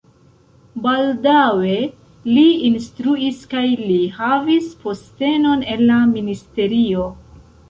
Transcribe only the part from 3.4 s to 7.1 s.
kaj li havis postenon en la ministerio.